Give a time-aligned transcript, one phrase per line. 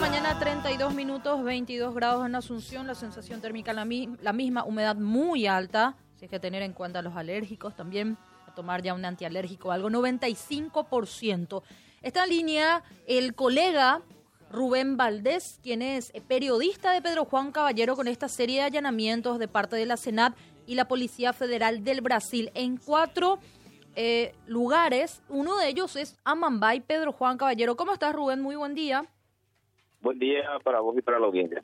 [0.00, 5.96] mañana, 32 minutos, 22 grados en Asunción, la sensación térmica la, misma, humedad muy alta,
[6.22, 8.16] hay que tener en cuenta los alérgicos también,
[8.54, 11.62] tomar ya un antialérgico, algo 95%.
[12.02, 14.02] Esta línea, el colega
[14.52, 19.48] Rubén Valdés, quien es periodista de Pedro Juan Caballero con esta serie de allanamientos de
[19.48, 20.36] parte de la Senat
[20.66, 23.40] y la Policía Federal del Brasil en cuatro
[23.96, 25.22] eh, lugares.
[25.28, 27.76] Uno de ellos es Amambay, Pedro Juan Caballero.
[27.76, 28.40] ¿Cómo estás, Rubén?
[28.40, 29.04] Muy buen día.
[30.00, 31.62] Buen día para vos y para la audiencia.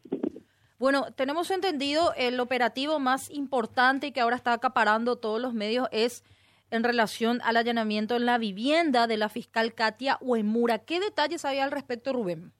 [0.78, 5.88] Bueno, tenemos entendido el operativo más importante y que ahora está acaparando todos los medios
[5.92, 6.24] es
[6.70, 10.80] en relación al allanamiento en la vivienda de la fiscal Katia Uemura.
[10.80, 12.52] ¿Qué detalles hay al respecto, Rubén?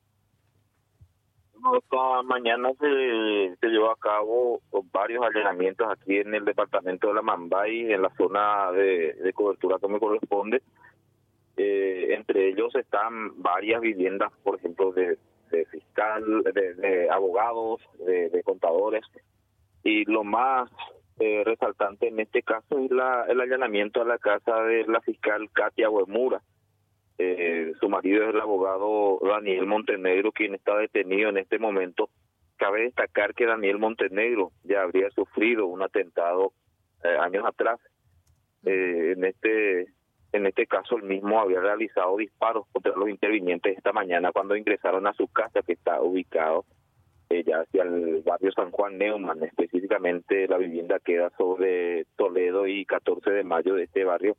[1.77, 4.60] Esta mañana se, se, llevó a cabo
[4.92, 9.88] varios allanamientos aquí en el departamento de la Mambay, en la zona de, cobertura que
[9.88, 10.62] me corresponde.
[11.56, 15.18] Eh, entre ellos están varias viviendas, por ejemplo, de,
[15.70, 19.05] fiscal, de, abogados, de, contadores.
[19.82, 20.70] Y lo más
[21.19, 25.48] eh, resaltante en este caso es la, el allanamiento a la casa de la fiscal
[25.52, 26.42] Katia Huemura
[27.19, 32.10] eh, su marido es el abogado Daniel Montenegro, quien está detenido en este momento.
[32.56, 36.52] Cabe destacar que Daniel Montenegro ya habría sufrido un atentado
[37.04, 37.78] eh, años atrás.
[38.64, 39.86] Eh, en este
[40.34, 45.06] en este caso, el mismo había realizado disparos contra los intervinientes esta mañana cuando ingresaron
[45.06, 46.64] a su casa, que está ubicado
[47.30, 49.44] eh, ya hacia el barrio San Juan Neumann.
[49.44, 54.36] Específicamente, la vivienda queda sobre Toledo y 14 de mayo de este barrio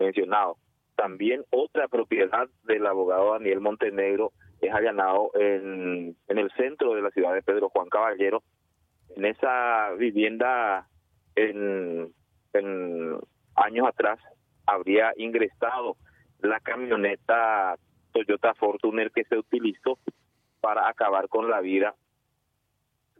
[0.00, 0.56] mencionado.
[0.96, 7.10] También otra propiedad del abogado Daniel Montenegro es allanado en, en el centro de la
[7.10, 8.42] ciudad de Pedro Juan Caballero.
[9.14, 10.88] En esa vivienda,
[11.36, 12.12] en,
[12.52, 13.20] en
[13.54, 14.18] años atrás,
[14.66, 15.96] habría ingresado
[16.40, 17.76] la camioneta
[18.12, 19.98] Toyota Fortuner que se utilizó
[20.60, 21.94] para acabar con la vida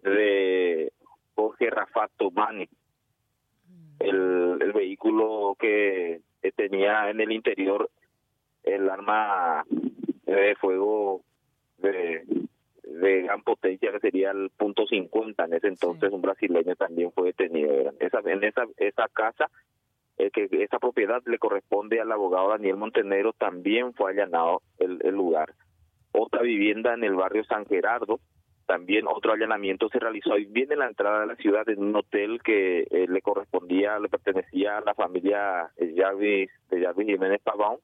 [0.02, 0.92] de
[1.34, 2.69] Jorge Rafato Mani,
[4.01, 6.20] el, el vehículo que
[6.55, 7.90] tenía en el interior
[8.63, 9.64] el arma
[10.24, 11.23] de fuego
[11.78, 12.24] de,
[12.83, 17.28] de gran potencia que sería el punto 50 en ese entonces un brasileño también fue
[17.28, 19.51] detenido esa en esa esa casa
[20.18, 25.54] eh, que esa propiedad le corresponde al abogado Daniel Montenegro también fue allanado el, lugar
[26.12, 28.20] otra vivienda en el barrio San Gerardo
[28.66, 31.96] también otro allanamiento se realizó ahí bien en la entrada de la ciudad en un
[31.96, 37.78] hotel que eh, le correspondía, le pertenecía a la familia Jarvis, de Jarvis Jiménez Pavón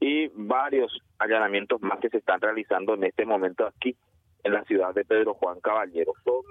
[0.00, 3.96] y varios allanamientos más que se están realizando en este momento aquí
[4.44, 6.12] en la ciudad de Pedro Juan Caballero.
[6.24, 6.42] Son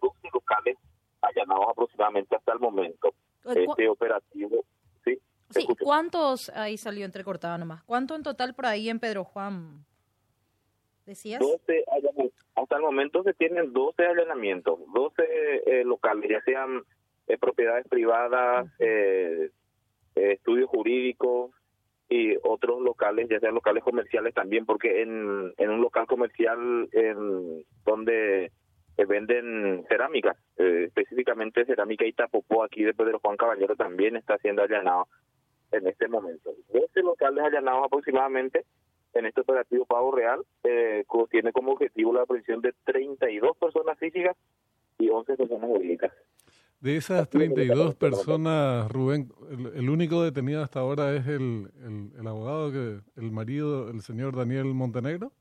[0.00, 0.76] 12 locales
[1.20, 3.14] allanados aproximadamente hasta el momento.
[3.44, 4.64] Este operativo,
[5.04, 5.18] ¿sí?
[5.50, 9.84] Sí, ¿cuántos, ahí salió entrecortado nomás, cuánto en total por ahí en Pedro Juan?
[11.06, 11.40] decías?
[11.40, 11.84] 12
[12.54, 15.22] hasta el momento se tienen 12 allanamientos, 12
[15.66, 16.82] eh, locales, ya sean
[17.26, 19.50] eh, propiedades privadas, eh,
[20.14, 21.50] estudios jurídicos
[22.08, 27.64] y otros locales, ya sean locales comerciales también, porque en, en un local comercial en
[27.84, 28.52] donde
[28.96, 35.08] venden cerámica, específicamente cerámica y tapopó aquí de Pedro Juan Caballero también está siendo allanado
[35.72, 36.54] en este momento.
[36.72, 38.64] 12 locales allanados aproximadamente
[39.14, 44.36] en este operativo Pago Real eh, tiene como objetivo la prisión de 32 personas físicas
[44.98, 46.12] y 11 personas jurídicas.
[46.80, 49.32] De esas 32 personas, Rubén,
[49.74, 51.70] el, único detenido hasta ahora es el,
[52.18, 55.32] el, abogado, que el marido, el señor Daniel Montenegro.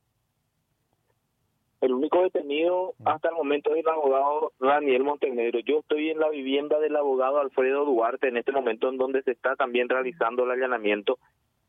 [1.83, 5.59] El único detenido hasta el momento es el abogado Daniel Montenegro.
[5.59, 9.31] Yo estoy en la vivienda del abogado Alfredo Duarte en este momento en donde se
[9.31, 11.19] está también realizando el allanamiento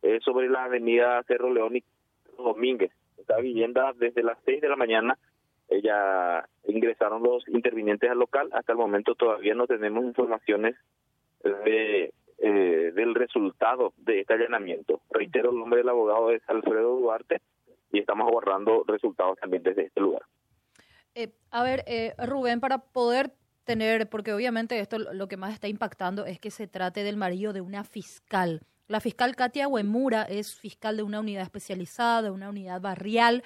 [0.02, 1.84] eh, sobre la avenida Cerro León y
[2.38, 2.92] Domínguez.
[3.18, 5.18] Esta vivienda desde las 6 de la mañana
[5.82, 8.50] ya ingresaron los intervinientes al local.
[8.52, 10.76] Hasta el momento todavía no tenemos informaciones
[11.42, 15.00] de eh, del resultado de este allanamiento.
[15.10, 17.40] Reitero, el nombre del abogado es Alfredo Duarte
[17.94, 20.22] y estamos aguardando resultados también desde este lugar.
[21.14, 23.32] Eh, a ver, eh, Rubén, para poder
[23.64, 27.52] tener, porque obviamente esto lo que más está impactando es que se trate del marido
[27.52, 28.60] de una fiscal.
[28.86, 33.42] La fiscal Katia Huemura es fiscal de una unidad especializada, de una unidad barrial.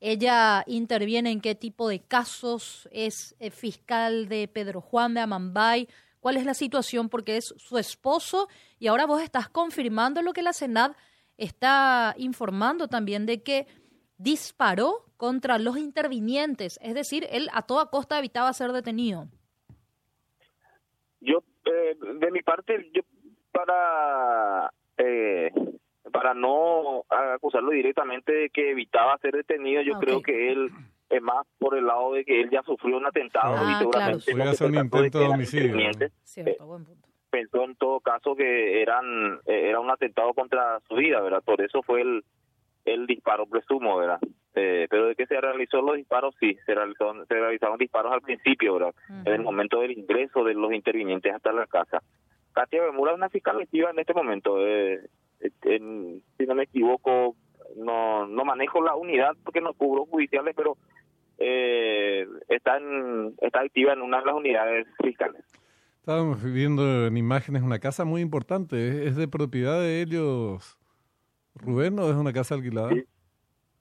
[0.00, 5.88] Ella interviene en qué tipo de casos, es eh, fiscal de Pedro Juan de Amambay.
[6.20, 7.08] ¿Cuál es la situación?
[7.08, 10.92] Porque es su esposo y ahora vos estás confirmando lo que la Senad
[11.36, 13.66] está informando también de que
[14.18, 19.26] disparó contra los intervinientes, es decir, él a toda costa evitaba ser detenido.
[21.20, 23.02] Yo, eh, de mi parte, yo
[23.50, 25.50] para eh,
[26.12, 30.70] para no acusarlo directamente de que evitaba ser detenido, yo creo que él
[31.10, 34.32] es más por el lado de que él ya sufrió un atentado Ah, y seguramente
[34.32, 34.54] claro.
[34.54, 36.12] se un de intento de eran homicidio, intervinientes.
[36.24, 37.08] Cierto, buen punto.
[37.30, 41.42] Pensó en todo caso que eran eh, era un atentado contra su vida, ¿verdad?
[41.44, 42.24] Por eso fue el,
[42.94, 44.18] el disparo presumo, ¿verdad?
[44.54, 48.20] Eh, pero de que se realizó los disparos, sí, se, realizó, se realizaron disparos al
[48.22, 48.94] principio, ¿verdad?
[49.24, 52.02] En el momento del ingreso de los intervinientes hasta la casa.
[52.52, 54.56] Katia Bemura es una fiscal activa en este momento.
[54.66, 55.00] eh,
[55.62, 57.36] en- si no me equivoco,
[57.76, 60.76] no, no manejo la unidad porque no cubro judiciales, pero
[61.38, 65.44] eh, está, en, está activa en una de las unidades fiscales.
[66.00, 68.88] Estábamos viendo en imágenes una casa muy importante.
[68.88, 70.77] ¿Es, es de propiedad de ellos,
[71.58, 72.90] Rubén, o es una casa alquilada?
[72.90, 73.04] Sí.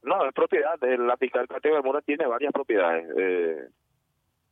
[0.03, 0.79] No, es propiedad.
[0.79, 3.05] de La fiscal Katia Bemura tiene varias propiedades.
[3.17, 3.67] eh,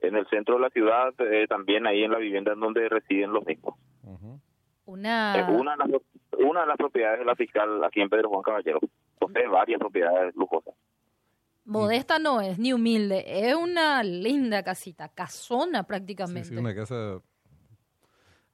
[0.01, 3.31] en el centro de la ciudad, eh, también ahí en la vivienda en donde residen
[3.33, 3.75] los mismos.
[4.85, 6.01] Una, Es una, de las,
[6.45, 8.79] una de las propiedades de la fiscal aquí en Pedro Juan Caballero.
[9.17, 10.75] Posee varias propiedades lujosas.
[11.63, 13.23] modesta no es, ni humilde.
[13.25, 16.49] Es una linda casita, casona Sí, prácticamente.
[16.49, 17.19] sí, una casa...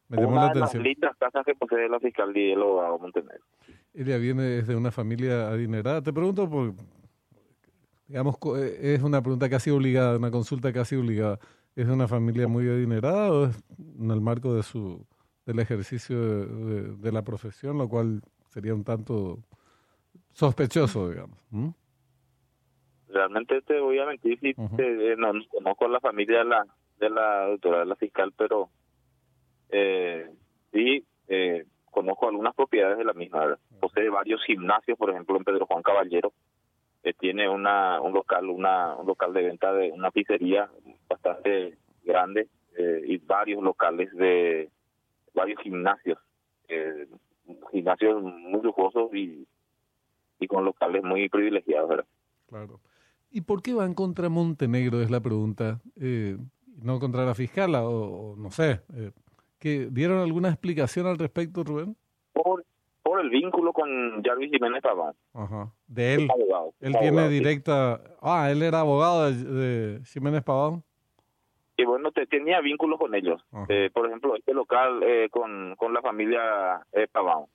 [0.08, 3.44] Me Una la de las lindas casas que posee la fiscalía y el abogado Montenegro.
[3.94, 6.02] Ella viene desde una familia adinerada.
[6.02, 6.74] Te pregunto por,
[8.08, 11.40] digamos, eh, es una pregunta casi obligada, una consulta casi obligada.
[11.76, 13.64] ¿Es de una familia muy adinerada o es
[14.00, 15.06] en el marco de su
[15.46, 19.40] del ejercicio de, de- de la profesión, lo cual sería un tanto
[20.34, 21.38] sospechoso, digamos?
[21.50, 21.70] ¿Mm?
[23.10, 26.66] Realmente te voy a mentir si te- eh, no, no conozco la familia de la,
[27.00, 28.70] de la doctora de la fiscal, pero
[29.70, 30.30] eh,
[30.72, 33.58] sí eh, conozco algunas propiedades de la misma.
[33.80, 36.34] Posee varios gimnasios, por ejemplo, en Pedro Juan Caballero.
[37.04, 40.70] eh, tiene una, un local una, un local de venta de una pizzería
[41.10, 42.48] bastante grande
[42.78, 44.70] eh, y varios locales de
[45.34, 46.18] varios gimnasios
[46.68, 47.08] eh,
[47.72, 49.48] gimnasios muy lujosos y,
[50.40, 52.06] y con locales muy privilegiados ¿verdad?
[52.48, 52.80] Claro.
[53.30, 55.02] ¿Y por qué van contra Montenegro?
[55.02, 55.80] Es la pregunta.
[55.96, 56.38] Eh,
[56.82, 58.82] no contra la fiscal, o, o no sé.
[58.94, 59.12] Eh,
[59.62, 61.96] ¿que ¿Dieron alguna explicación al respecto, Rubén?
[62.34, 62.66] por
[63.04, 65.72] por el vínculo con Jarvis Jiménez Paván Ajá.
[65.88, 66.28] De él.
[66.32, 68.02] abogado Él abogado, tiene directa.
[68.22, 70.84] Ah, él era abogado de, de Jiménez Pavón.
[71.78, 73.42] y bueno te, tenía vínculos con ellos.
[73.70, 77.46] Eh, por ejemplo este local eh, con con la familia eh, Paván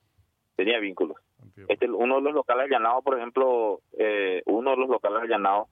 [0.56, 1.66] tenía vínculos Antiguo.
[1.70, 5.68] este uno de los locales allanados por ejemplo eh, uno de los locales allanados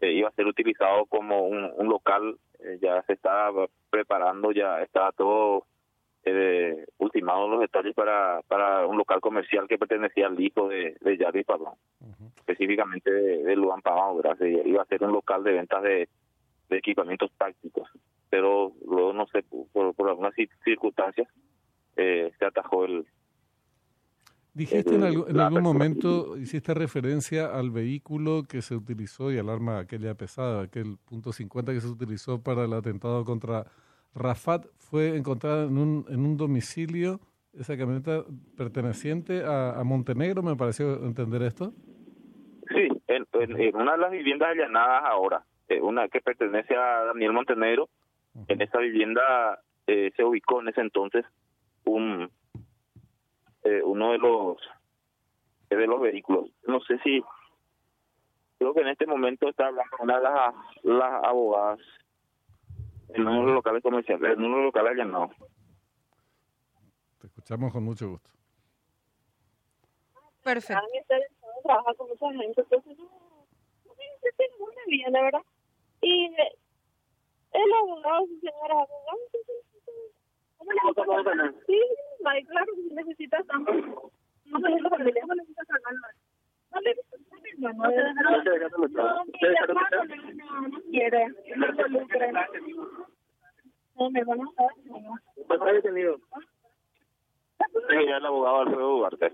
[0.00, 4.80] eh, iba a ser utilizado como un, un local eh, ya se estaba preparando ya
[4.82, 5.66] estaba todo
[6.24, 11.16] eh, ultimado los detalles para para un local comercial que pertenecía al hijo de, de
[12.00, 12.30] Ujú.
[12.36, 14.22] específicamente de, de Luan Pavón,
[14.66, 16.08] iba a ser un local de ventas de,
[16.68, 17.88] de equipamientos tácticos,
[18.30, 19.42] pero luego, no sé,
[19.72, 21.28] por, por algunas cir- circunstancias,
[21.96, 23.04] eh, se atajó el...
[24.54, 29.38] Dijiste en, algu- en la algún momento, hiciste referencia al vehículo que se utilizó y
[29.38, 33.64] al arma aquella pesada, aquel punto 50 que se utilizó para el atentado contra
[34.14, 37.18] Rafat, fue encontrada en un, en un domicilio,
[37.54, 38.24] esa camioneta
[38.56, 41.72] perteneciente a, a Montenegro, me pareció entender esto.
[42.68, 47.04] Sí, en, en- en una de las viviendas allanadas ahora, eh, una que pertenece a
[47.06, 47.88] Daniel Montenegro,
[48.48, 51.24] en esa vivienda eh, se ubicó en ese entonces
[51.84, 52.30] un
[53.78, 54.56] eh, uno de los
[55.76, 56.50] de los vehículos.
[56.66, 57.22] No sé si
[58.58, 61.80] creo que en este momento está hablando una de las, las abogadas
[63.08, 65.30] en uno de los locales comerciales, en uno de los locales allanados.
[67.20, 68.30] Te escuchamos con mucho gusto.
[70.42, 70.82] Perfecto.
[71.62, 75.42] Trabaja con mucha gente, entonces no, no se tiene una vida, la verdad.
[76.00, 76.56] Y eh,
[77.52, 80.50] el abogado, señora abogado, entonces, ¿cómo le va a ganar?
[81.66, 81.80] Sí,
[82.46, 83.72] claro, si necesitas tanto.
[83.72, 86.14] No no necesita sacar nada.
[86.72, 86.94] No le
[87.58, 87.90] no, no, no,
[90.90, 91.26] quiere,
[93.96, 94.72] no me van a dar.
[97.88, 99.32] Sí, el abogado Alfredo Duarte.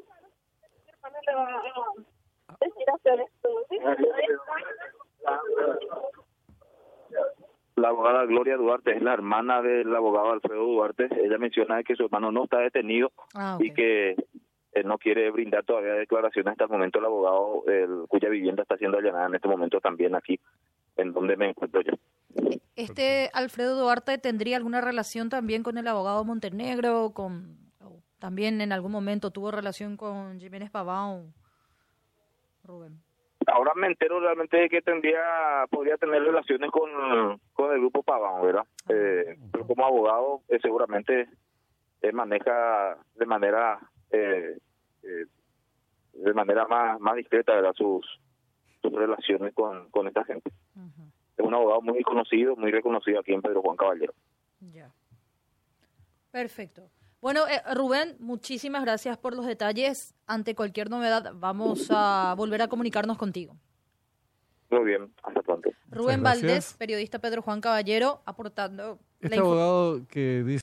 [5.26, 5.40] A.
[7.78, 11.08] La abogada Gloria Duarte es la hermana del abogado Alfredo Duarte.
[11.22, 14.16] Ella menciona que su hermano no está detenido Ah, y que
[14.72, 18.76] él no quiere brindar todavía declaraciones hasta el momento el abogado el, cuya vivienda está
[18.76, 20.38] siendo allanada en este momento también aquí
[20.96, 21.92] en donde me encuentro yo.
[22.76, 27.56] Este Alfredo Duarte tendría alguna relación también con el abogado Montenegro, con
[28.18, 31.32] también en algún momento tuvo relación con Jiménez Pavón.
[33.58, 38.40] Ahora me entero realmente de que tendría podría tener relaciones con, con el grupo Paván,
[38.40, 38.62] ¿verdad?
[38.88, 41.28] Eh, pero como abogado eh, seguramente
[42.02, 43.80] eh, maneja de manera
[44.12, 44.58] eh,
[45.02, 45.24] eh,
[46.12, 47.72] de manera más, más discreta ¿verdad?
[47.74, 48.06] sus
[48.80, 50.52] sus relaciones con, con esta gente.
[51.36, 54.14] Es un abogado muy conocido, muy reconocido aquí en Pedro Juan Caballero.
[54.72, 54.88] Ya.
[56.30, 56.88] Perfecto.
[57.20, 60.14] Bueno, eh, Rubén, muchísimas gracias por los detalles.
[60.26, 63.56] Ante cualquier novedad, vamos a volver a comunicarnos contigo.
[64.70, 65.70] Muy bien, hasta pronto.
[65.90, 66.22] Rubén.
[66.22, 70.56] Valdés, periodista Pedro Juan Caballero, aportando Este la abogado que dice